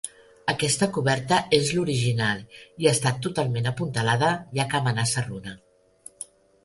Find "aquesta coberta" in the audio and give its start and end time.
0.51-1.37